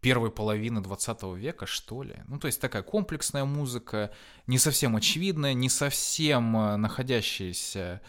первой 0.00 0.30
половины 0.30 0.82
20 0.82 1.22
века, 1.36 1.66
что 1.66 2.02
ли. 2.02 2.16
Ну, 2.28 2.38
то 2.38 2.46
есть 2.46 2.60
такая 2.60 2.82
комплексная 2.82 3.44
музыка, 3.44 4.10
не 4.46 4.58
совсем 4.58 4.96
очевидная, 4.96 5.54
не 5.54 5.68
совсем 5.68 6.52
находящаяся 6.80 8.02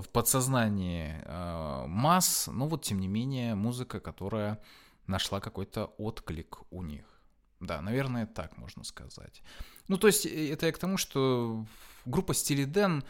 в 0.00 0.08
подсознании 0.08 1.22
э, 1.24 1.86
масс, 1.86 2.48
но 2.50 2.66
вот 2.66 2.82
тем 2.82 3.00
не 3.00 3.08
менее 3.08 3.54
музыка, 3.54 4.00
которая 4.00 4.58
нашла 5.06 5.40
какой-то 5.40 5.86
отклик 5.98 6.60
у 6.70 6.82
них. 6.82 7.04
Да, 7.60 7.80
наверное, 7.80 8.26
так 8.26 8.56
можно 8.56 8.84
сказать. 8.84 9.42
Ну, 9.88 9.98
то 9.98 10.06
есть 10.06 10.26
э, 10.26 10.52
это 10.52 10.66
я 10.66 10.72
к 10.72 10.78
тому, 10.78 10.96
что 10.96 11.66
группа 12.06 12.34
Стили 12.34 12.64
Дэн 12.64 13.04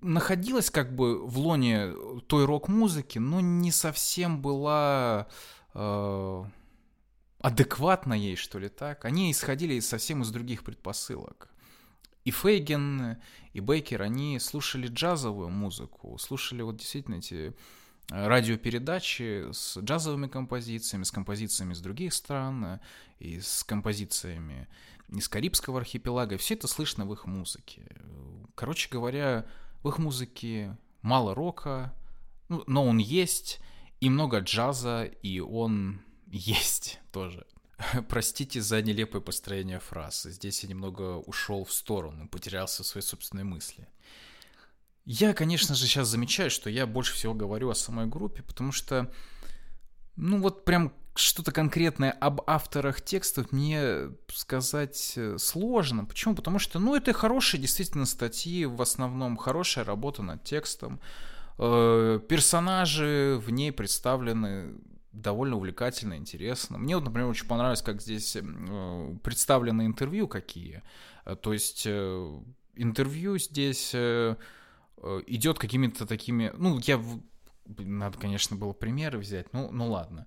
находилась 0.00 0.70
как 0.70 0.94
бы 0.94 1.26
в 1.26 1.38
лоне 1.38 1.92
той 2.28 2.44
рок-музыки, 2.44 3.18
но 3.18 3.40
не 3.40 3.72
совсем 3.72 4.40
была 4.40 5.26
э, 5.74 6.44
адекватна 7.40 8.14
ей, 8.14 8.36
что 8.36 8.58
ли, 8.60 8.68
так. 8.68 9.04
Они 9.04 9.32
исходили 9.32 9.80
совсем 9.80 10.22
из 10.22 10.30
других 10.30 10.62
предпосылок. 10.62 11.51
И 12.24 12.30
Фейген, 12.30 13.16
и 13.52 13.60
Бейкер, 13.60 14.02
они 14.02 14.38
слушали 14.38 14.86
джазовую 14.86 15.50
музыку, 15.50 16.16
слушали 16.18 16.62
вот 16.62 16.76
действительно 16.76 17.16
эти 17.16 17.54
э, 18.10 18.26
радиопередачи 18.28 19.50
с 19.52 19.78
джазовыми 19.78 20.28
композициями, 20.28 21.02
с 21.02 21.10
композициями 21.10 21.72
из 21.72 21.80
других 21.80 22.14
стран, 22.14 22.64
э, 22.64 22.80
и 23.18 23.40
с 23.40 23.64
композициями 23.64 24.68
из 25.08 25.28
Карибского 25.28 25.80
архипелага. 25.80 26.38
Все 26.38 26.54
это 26.54 26.68
слышно 26.68 27.06
в 27.06 27.12
их 27.12 27.26
музыке. 27.26 27.82
Короче 28.54 28.88
говоря, 28.90 29.46
в 29.82 29.88
их 29.88 29.98
музыке 29.98 30.76
мало 31.02 31.34
рока, 31.34 31.92
ну, 32.48 32.62
но 32.66 32.86
он 32.86 32.98
есть, 32.98 33.60
и 34.00 34.08
много 34.08 34.38
джаза, 34.38 35.04
и 35.04 35.40
он 35.40 36.02
есть 36.26 37.00
тоже. 37.12 37.46
Простите 38.08 38.60
за 38.60 38.82
нелепое 38.82 39.20
построение 39.20 39.80
фраз. 39.80 40.24
Здесь 40.24 40.62
я 40.62 40.68
немного 40.68 41.16
ушел 41.18 41.64
в 41.64 41.72
сторону, 41.72 42.28
потерялся 42.28 42.82
в 42.82 42.86
своей 42.86 43.06
собственной 43.06 43.44
мысли. 43.44 43.88
Я, 45.04 45.34
конечно 45.34 45.74
же, 45.74 45.86
сейчас 45.86 46.08
замечаю, 46.08 46.50
что 46.50 46.70
я 46.70 46.86
больше 46.86 47.14
всего 47.14 47.34
говорю 47.34 47.70
о 47.70 47.74
самой 47.74 48.06
группе, 48.06 48.42
потому 48.42 48.70
что, 48.70 49.12
ну 50.14 50.40
вот 50.40 50.64
прям 50.64 50.92
что-то 51.14 51.52
конкретное 51.52 52.10
об 52.10 52.40
авторах 52.46 53.02
текстов 53.02 53.52
мне 53.52 54.10
сказать 54.28 55.12
э, 55.16 55.36
сложно. 55.38 56.04
Почему? 56.04 56.34
Потому 56.34 56.58
что, 56.58 56.78
ну, 56.78 56.94
это 56.94 57.12
хорошие 57.12 57.60
действительно 57.60 58.06
статьи, 58.06 58.64
в 58.64 58.80
основном 58.80 59.36
хорошая 59.36 59.84
работа 59.84 60.22
над 60.22 60.42
текстом. 60.44 61.00
Э, 61.58 62.18
персонажи 62.28 63.38
в 63.44 63.50
ней 63.50 63.72
представлены 63.72 64.74
довольно 65.12 65.56
увлекательно, 65.56 66.14
интересно. 66.14 66.78
Мне 66.78 66.96
вот, 66.96 67.04
например, 67.04 67.28
очень 67.28 67.46
понравилось, 67.46 67.82
как 67.82 68.00
здесь 68.00 68.36
э, 68.36 69.16
представлены 69.22 69.86
интервью 69.86 70.26
какие. 70.26 70.82
Э, 71.24 71.36
то 71.36 71.52
есть 71.52 71.84
э, 71.86 72.40
интервью 72.74 73.38
здесь 73.38 73.94
идет 73.94 75.58
какими-то 75.58 76.06
такими... 76.06 76.52
Ну, 76.56 76.78
я... 76.84 77.02
Надо, 77.66 78.18
конечно, 78.18 78.56
было 78.56 78.72
примеры 78.72 79.18
взять, 79.18 79.52
ну, 79.52 79.70
ну 79.70 79.90
ладно. 79.90 80.26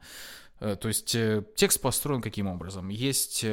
То 0.59 0.87
есть 0.87 1.15
текст 1.55 1.81
построен 1.81 2.21
каким 2.21 2.47
образом? 2.47 2.89
Есть 2.89 3.45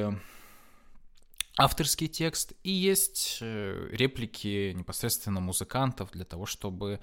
авторский 1.57 2.09
текст 2.09 2.55
и 2.63 2.71
есть 2.71 3.39
реплики 3.41 4.73
непосредственно 4.73 5.41
музыкантов 5.41 6.11
для 6.13 6.25
того, 6.25 6.47
чтобы 6.47 7.01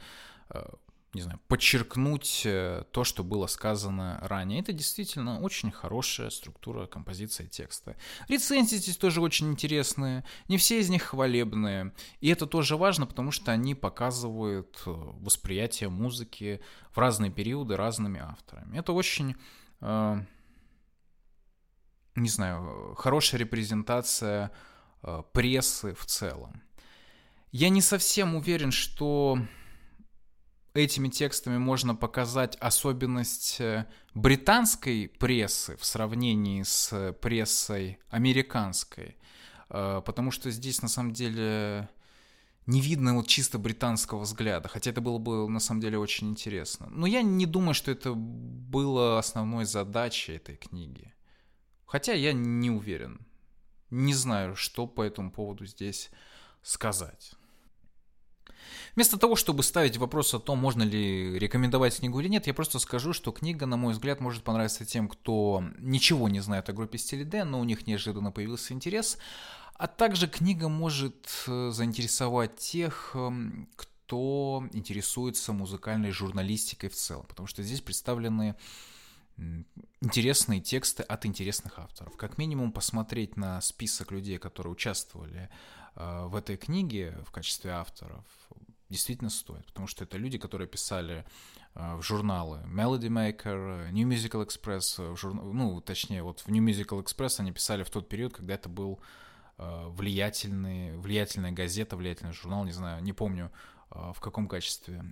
не 1.13 1.21
знаю, 1.21 1.39
подчеркнуть 1.47 2.43
э, 2.45 2.83
то, 2.91 3.03
что 3.03 3.23
было 3.23 3.47
сказано 3.47 4.19
ранее. 4.21 4.59
Это 4.59 4.73
действительно 4.73 5.39
очень 5.39 5.71
хорошая 5.71 6.29
структура 6.29 6.85
композиции 6.85 7.47
текста. 7.47 7.95
Рецензии 8.27 8.75
здесь 8.75 8.97
тоже 8.97 9.19
очень 9.21 9.49
интересные, 9.49 10.23
не 10.47 10.57
все 10.57 10.79
из 10.79 10.89
них 10.89 11.03
хвалебные. 11.03 11.93
И 12.21 12.29
это 12.29 12.45
тоже 12.45 12.77
важно, 12.77 13.07
потому 13.07 13.31
что 13.31 13.51
они 13.51 13.73
показывают 13.73 14.83
э, 14.85 14.91
восприятие 14.91 15.89
музыки 15.89 16.61
в 16.91 16.97
разные 16.99 17.31
периоды 17.31 17.75
разными 17.75 18.19
авторами. 18.19 18.77
Это 18.77 18.93
очень, 18.93 19.35
э, 19.81 20.23
не 22.15 22.29
знаю, 22.29 22.95
хорошая 22.97 23.39
репрезентация 23.39 24.51
прессы 25.31 25.93
в 25.93 26.05
целом. 26.05 26.61
Я 27.53 27.69
не 27.69 27.81
совсем 27.81 28.35
уверен, 28.35 28.71
что 28.71 29.39
этими 30.73 31.07
текстами 31.09 31.57
можно 31.57 31.95
показать 31.95 32.55
особенность 32.57 33.59
э, 33.59 33.85
британской 34.13 35.11
прессы 35.19 35.75
в 35.77 35.85
сравнении 35.85 36.63
с 36.63 37.13
прессой 37.21 37.99
американской, 38.09 39.17
э, 39.69 40.01
потому 40.05 40.31
что 40.31 40.51
здесь 40.51 40.81
на 40.81 40.87
самом 40.87 41.13
деле 41.13 41.89
не 42.65 42.81
видно 42.81 43.15
вот 43.15 43.27
чисто 43.27 43.57
британского 43.57 44.19
взгляда, 44.19 44.69
хотя 44.69 44.91
это 44.91 45.01
было 45.01 45.17
бы 45.17 45.49
на 45.49 45.59
самом 45.59 45.81
деле 45.81 45.97
очень 45.97 46.29
интересно. 46.29 46.87
Но 46.91 47.07
я 47.07 47.23
не 47.23 47.47
думаю, 47.47 47.73
что 47.73 47.89
это 47.89 48.13
было 48.13 49.17
основной 49.17 49.65
задачей 49.65 50.33
этой 50.33 50.55
книги. 50.55 51.13
Хотя 51.85 52.13
я 52.13 52.33
не 52.33 52.69
уверен. 52.69 53.25
Не 53.89 54.13
знаю, 54.13 54.55
что 54.55 54.85
по 54.85 55.01
этому 55.01 55.31
поводу 55.31 55.65
здесь 55.65 56.11
сказать. 56.61 57.33
Вместо 58.95 59.17
того, 59.17 59.35
чтобы 59.35 59.63
ставить 59.63 59.97
вопрос 59.97 60.33
о 60.33 60.39
том, 60.39 60.59
можно 60.59 60.83
ли 60.83 61.37
рекомендовать 61.37 61.97
книгу 61.97 62.19
или 62.19 62.27
нет, 62.27 62.47
я 62.47 62.53
просто 62.53 62.79
скажу, 62.79 63.13
что 63.13 63.31
книга, 63.31 63.65
на 63.65 63.77
мой 63.77 63.93
взгляд, 63.93 64.19
может 64.19 64.43
понравиться 64.43 64.85
тем, 64.85 65.07
кто 65.07 65.63
ничего 65.77 66.29
не 66.29 66.39
знает 66.39 66.69
о 66.69 66.73
группе 66.73 66.97
Стиле 66.97 67.23
Д, 67.23 67.43
но 67.43 67.59
у 67.59 67.63
них 67.63 67.87
неожиданно 67.87 68.31
появился 68.31 68.73
интерес. 68.73 69.17
А 69.75 69.87
также 69.87 70.27
книга 70.27 70.67
может 70.67 71.29
э, 71.47 71.71
заинтересовать 71.71 72.57
тех, 72.57 73.11
эм, 73.13 73.69
кто 73.77 74.67
интересуется 74.73 75.53
музыкальной 75.53 76.11
журналистикой 76.11 76.89
в 76.89 76.95
целом, 76.95 77.25
потому 77.27 77.47
что 77.47 77.63
здесь 77.63 77.79
представлены 77.79 78.55
интересные 80.01 80.61
тексты 80.61 81.03
от 81.03 81.25
интересных 81.25 81.79
авторов. 81.79 82.15
Как 82.17 82.37
минимум 82.37 82.71
посмотреть 82.71 83.37
на 83.37 83.61
список 83.61 84.11
людей, 84.11 84.37
которые 84.37 84.73
участвовали 84.73 85.49
э, 85.95 86.25
в 86.27 86.35
этой 86.35 86.57
книге 86.57 87.17
в 87.25 87.31
качестве 87.31 87.71
авторов, 87.71 88.25
действительно 88.89 89.29
стоит, 89.29 89.65
потому 89.67 89.87
что 89.87 90.03
это 90.03 90.17
люди, 90.17 90.37
которые 90.37 90.67
писали 90.67 91.25
э, 91.75 91.95
в 91.95 92.01
журналы 92.01 92.59
Melody 92.65 93.09
Maker, 93.09 93.91
New 93.91 94.07
Musical 94.07 94.45
Express, 94.45 95.01
э, 95.01 95.11
в 95.11 95.17
жур... 95.17 95.33
ну, 95.33 95.81
точнее, 95.81 96.23
вот 96.23 96.41
в 96.41 96.49
New 96.49 96.63
Musical 96.63 97.03
Express 97.03 97.39
они 97.39 97.51
писали 97.51 97.83
в 97.83 97.89
тот 97.89 98.07
период, 98.09 98.33
когда 98.33 98.55
это 98.55 98.69
был 98.69 98.99
влиятельный, 99.57 100.95
влиятельная 100.95 101.51
газета, 101.51 101.97
влиятельный 101.97 102.31
журнал, 102.31 102.63
не 102.63 102.71
знаю, 102.71 103.03
не 103.03 103.11
помню, 103.11 103.51
в 103.89 104.17
каком 104.21 104.47
качестве 104.47 105.03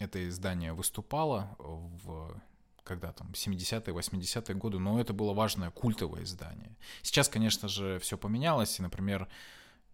это 0.00 0.28
издание 0.28 0.72
выступало 0.72 1.54
в 1.60 2.42
когда 2.84 3.12
там 3.12 3.30
70-е, 3.32 3.94
80-е 3.94 4.54
годы, 4.54 4.78
но 4.78 5.00
это 5.00 5.12
было 5.12 5.32
важное 5.32 5.70
культовое 5.70 6.24
издание. 6.24 6.76
Сейчас, 7.02 7.28
конечно 7.28 7.68
же, 7.68 7.98
все 8.00 8.18
поменялось, 8.18 8.78
и, 8.78 8.82
например, 8.82 9.28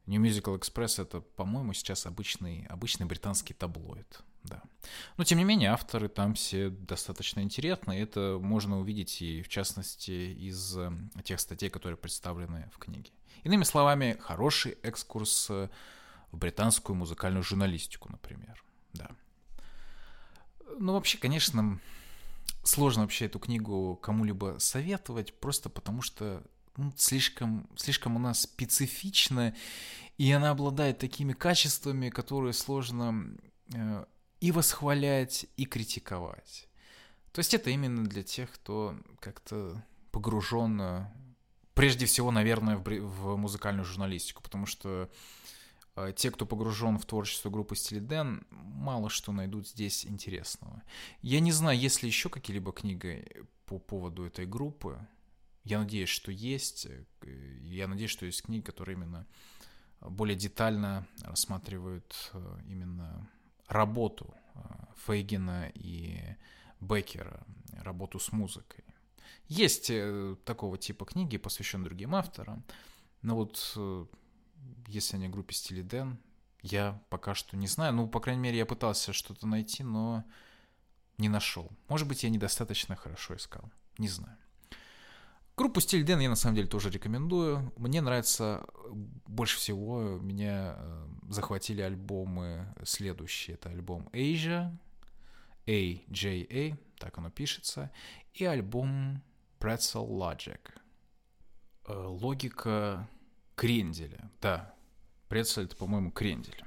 New 0.07 0.23
Musical 0.23 0.59
Express 0.59 1.03
это, 1.03 1.21
по-моему, 1.21 1.75
сейчас 1.75 2.07
обычный, 2.07 2.65
обычный 2.71 3.07
британский 3.07 3.55
таблоид. 3.55 4.23
Да. 4.45 4.63
Но, 5.17 5.25
тем 5.25 5.39
не 5.39 5.45
менее, 5.45 5.71
авторы 5.71 6.09
там 6.09 6.35
все 6.35 6.71
достаточно 6.71 7.41
интересны. 7.41 7.93
Это 7.93 8.39
можно 8.41 8.79
увидеть 8.79 9.21
и, 9.21 9.43
в 9.43 9.49
частности, 9.49 10.11
из 10.11 10.77
э, 10.79 10.91
тех 11.25 11.41
статей, 11.41 11.69
которые 11.69 11.99
представлены 11.99 12.71
в 12.75 12.79
книге. 12.79 13.11
Иными 13.45 13.65
словами, 13.65 14.17
хороший 14.21 14.79
экскурс 14.83 15.49
э, 15.51 15.69
в 16.33 16.39
британскую 16.39 16.97
музыкальную 16.97 17.43
журналистику, 17.43 18.11
например. 18.11 18.63
Да. 18.95 19.11
Ну, 20.79 20.95
вообще, 20.95 21.19
конечно, 21.19 21.81
сложно 22.63 23.03
вообще 23.03 23.27
эту 23.27 23.39
книгу 23.39 23.97
кому-либо 24.03 24.57
советовать, 24.59 25.35
просто 25.35 25.69
потому 25.69 26.03
что 26.03 26.43
ну, 26.77 26.93
слишком, 26.97 27.69
слишком 27.77 28.17
она 28.17 28.35
специфична, 28.35 29.55
и 30.17 30.31
она 30.31 30.51
обладает 30.51 30.99
такими 30.99 31.33
качествами, 31.33 32.09
которые 32.09 32.53
сложно 32.53 33.37
э, 33.75 34.05
и 34.41 34.53
восхвалять, 34.53 35.47
и 35.57 35.65
критиковать. 35.65 36.69
То 37.33 37.41
есть 37.41 37.53
это 37.55 37.71
именно 37.71 38.05
для 38.05 38.23
тех, 38.23 38.51
кто 38.53 38.97
как-то 39.21 39.85
погружен, 40.13 41.07
прежде 41.75 42.07
всего, 42.07 42.31
наверное, 42.31 42.77
в, 42.77 42.85
в 42.85 43.37
музыкальную 43.37 43.85
журналистику, 43.85 44.43
потому 44.43 44.67
что 44.67 45.11
те, 46.17 46.31
кто 46.31 46.47
погружен 46.47 46.99
в 46.99 47.07
творчество 47.07 47.51
группы 47.51 47.77
Стиль 47.77 48.01
Дэн, 48.01 48.47
мало 48.51 49.11
что 49.11 49.33
найдут 49.33 49.69
здесь 49.69 50.05
интересного. 50.07 50.83
Я 51.23 51.41
не 51.41 51.53
знаю, 51.53 51.79
есть 51.79 52.03
ли 52.03 52.09
еще 52.09 52.29
какие-либо 52.29 52.73
книги 52.73 53.27
по 53.67 53.79
поводу 53.79 54.25
этой 54.25 54.47
группы, 54.47 54.99
я 55.69 55.81
надеюсь, 55.81 56.09
что 56.09 56.33
есть. 56.33 56.87
Э, 56.87 57.05
я 57.61 57.87
надеюсь, 57.89 58.11
что 58.11 58.25
есть 58.25 58.43
книги, 58.43 58.63
которые 58.63 58.97
именно 58.97 59.27
более 60.01 60.37
детально 60.37 61.07
рассматривают 61.21 62.31
э, 62.33 62.59
именно 62.67 63.29
работу 63.67 64.35
э, 64.55 64.61
Фейгина 65.07 65.71
и 65.75 66.21
Беккера, 66.81 67.47
работу 67.83 68.19
с 68.19 68.33
музыкой. 68.33 68.85
Есть 69.49 69.91
такого 70.45 70.79
типа 70.79 71.05
книги, 71.05 71.37
посвященные 71.39 71.87
другим 71.87 72.15
авторам, 72.15 72.65
но 73.23 73.35
вот 73.35 73.77
если 74.87 75.17
они 75.17 75.29
группе 75.29 75.55
Стили 75.55 75.83
Дэн, 75.83 76.19
я 76.63 77.01
пока 77.11 77.35
что 77.35 77.57
не 77.57 77.67
знаю. 77.67 77.93
Ну, 77.95 78.09
по 78.09 78.21
крайней 78.21 78.43
мере, 78.43 78.59
я 78.59 78.67
пытался 78.67 79.13
что-то 79.13 79.47
найти, 79.47 79.85
но 79.85 80.25
не 81.19 81.29
нашел. 81.29 81.71
Может 81.89 82.09
быть, 82.09 82.25
я 82.25 82.31
недостаточно 82.31 82.97
хорошо 82.97 83.37
искал. 83.37 83.71
Не 83.99 84.09
знаю. 84.09 84.37
Группу 85.57 85.81
Стиль 85.81 86.05
Дэн 86.05 86.21
я 86.21 86.29
на 86.29 86.37
самом 86.37 86.55
деле 86.55 86.69
тоже 86.69 86.89
рекомендую. 86.89 87.73
Мне 87.77 88.01
нравится 88.01 88.65
больше 89.27 89.57
всего, 89.57 90.19
меня 90.21 90.77
э, 90.79 91.09
захватили 91.31 91.81
альбомы 91.81 92.73
следующие. 92.85 93.55
Это 93.55 93.71
альбом 93.71 94.09
Asia, 94.13 94.73
AJA, 95.67 96.79
так 96.99 97.19
оно 97.19 97.31
пишется, 97.31 97.91
и 98.35 98.45
альбом 98.45 99.21
Pretzel 99.59 100.09
Logic. 100.09 100.61
Э, 101.87 102.05
логика 102.07 103.09
кренделя. 103.59 104.31
Да, 104.41 104.73
Pretzel 105.29 105.65
это, 105.65 105.75
по-моему, 105.75 106.13
крендель 106.13 106.63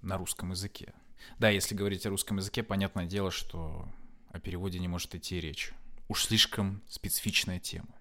на 0.00 0.16
русском 0.16 0.50
языке. 0.50 0.94
Да, 1.38 1.50
если 1.50 1.74
говорить 1.74 2.06
о 2.06 2.10
русском 2.10 2.38
языке, 2.38 2.62
понятное 2.62 3.04
дело, 3.04 3.30
что 3.30 3.86
о 4.30 4.40
переводе 4.40 4.78
не 4.78 4.88
может 4.88 5.14
идти 5.14 5.38
речь 5.40 5.74
уж 6.08 6.24
слишком 6.24 6.82
специфичная 6.88 7.60
тема. 7.60 7.94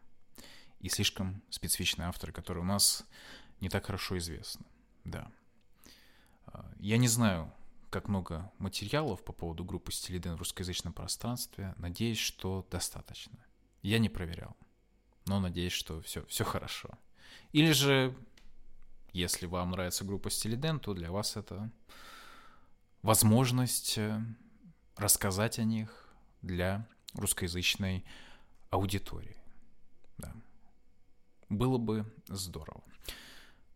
И 0.79 0.87
слишком 0.87 1.43
специфичные 1.49 2.07
авторы, 2.07 2.31
которые 2.31 2.63
у 2.63 2.67
нас 2.67 3.05
не 3.59 3.67
так 3.67 3.87
хорошо 3.87 4.17
известны. 4.17 4.65
Да. 5.03 5.29
А, 6.45 6.71
я 6.79 6.97
не 6.97 7.09
знаю, 7.09 7.51
как 7.89 8.07
много 8.07 8.49
материалов 8.59 9.25
по 9.25 9.33
поводу 9.33 9.65
группы 9.65 9.91
Стилиден 9.91 10.35
в 10.35 10.39
русскоязычном 10.39 10.93
пространстве. 10.93 11.73
Надеюсь, 11.77 12.19
что 12.19 12.65
достаточно. 12.71 13.37
Я 13.81 13.99
не 13.99 14.07
проверял, 14.07 14.55
но 15.25 15.41
надеюсь, 15.41 15.73
что 15.73 16.01
все, 16.01 16.25
все 16.27 16.45
хорошо. 16.45 16.97
Или 17.51 17.71
же, 17.71 18.15
если 19.13 19.45
вам 19.45 19.71
нравится 19.71 20.03
группа 20.03 20.29
Стилиден, 20.29 20.79
то 20.79 20.93
для 20.93 21.11
вас 21.11 21.37
это 21.37 21.69
возможность 23.01 23.97
э, 23.97 24.21
рассказать 24.95 25.59
о 25.59 25.63
них 25.63 26.09
для 26.41 26.87
русскоязычной 27.13 28.05
аудитории. 28.69 29.37
Да. 30.17 30.33
Было 31.49 31.77
бы 31.77 32.05
здорово. 32.27 32.83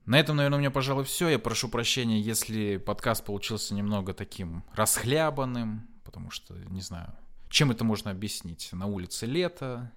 На 0.06 0.20
этом, 0.20 0.36
наверное, 0.36 0.58
у 0.58 0.60
меня, 0.60 0.72
пожалуй, 0.72 1.06
все. 1.06 1.30
Я 1.30 1.40
прошу 1.40 1.70
прощения, 1.70 2.20
если 2.20 2.78
подкаст 2.78 3.24
получился 3.24 3.74
немного 3.74 4.14
таким 4.14 4.64
расхлябанным, 4.74 5.88
потому 6.04 6.32
что, 6.32 6.56
не 6.56 6.82
знаю, 6.82 7.16
чем 7.50 7.72
это 7.72 7.84
можно 7.84 8.12
объяснить? 8.12 8.70
На 8.72 8.88
улице 8.88 9.26
лето, 9.26 9.92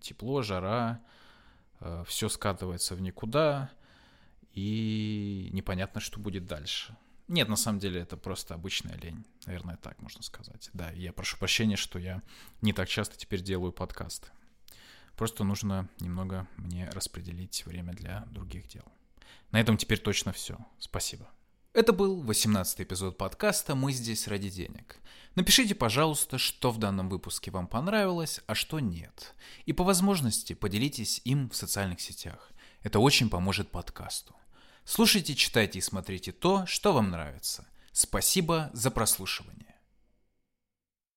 тепло, 0.00 0.42
жара, 0.42 1.00
все 2.06 2.28
скатывается 2.28 2.94
в 2.94 3.00
никуда, 3.00 3.70
и 4.52 5.48
непонятно, 5.52 6.00
что 6.00 6.20
будет 6.20 6.46
дальше. 6.46 6.96
Нет, 7.28 7.48
на 7.48 7.56
самом 7.56 7.78
деле 7.78 8.00
это 8.00 8.16
просто 8.16 8.54
обычная 8.54 8.96
лень. 8.96 9.24
Наверное, 9.46 9.76
так 9.76 10.00
можно 10.02 10.22
сказать. 10.22 10.68
Да, 10.72 10.90
я 10.90 11.12
прошу 11.12 11.38
прощения, 11.38 11.76
что 11.76 11.98
я 11.98 12.22
не 12.60 12.72
так 12.72 12.88
часто 12.88 13.16
теперь 13.16 13.40
делаю 13.40 13.72
подкасты. 13.72 14.28
Просто 15.16 15.44
нужно 15.44 15.88
немного 16.00 16.48
мне 16.56 16.90
распределить 16.90 17.64
время 17.66 17.92
для 17.92 18.24
других 18.30 18.66
дел. 18.66 18.84
На 19.52 19.60
этом 19.60 19.76
теперь 19.76 19.98
точно 20.00 20.32
все. 20.32 20.58
Спасибо. 20.78 21.28
Это 21.72 21.92
был 21.92 22.20
18 22.22 22.80
эпизод 22.80 23.16
подкаста 23.16 23.76
«Мы 23.76 23.92
здесь 23.92 24.26
ради 24.26 24.50
денег». 24.50 24.96
Напишите, 25.36 25.76
пожалуйста, 25.76 26.36
что 26.36 26.72
в 26.72 26.78
данном 26.78 27.08
выпуске 27.08 27.52
вам 27.52 27.68
понравилось, 27.68 28.40
а 28.48 28.56
что 28.56 28.80
нет. 28.80 29.36
И 29.66 29.72
по 29.72 29.84
возможности 29.84 30.54
поделитесь 30.54 31.20
им 31.22 31.48
в 31.48 31.54
социальных 31.54 32.00
сетях. 32.00 32.50
Это 32.82 32.98
очень 32.98 33.30
поможет 33.30 33.70
подкасту. 33.70 34.34
Слушайте, 34.84 35.36
читайте 35.36 35.78
и 35.78 35.82
смотрите 35.82 36.32
то, 36.32 36.66
что 36.66 36.92
вам 36.92 37.10
нравится. 37.10 37.64
Спасибо 37.92 38.70
за 38.72 38.90
прослушивание. 38.90 39.69